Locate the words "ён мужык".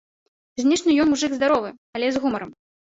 1.03-1.31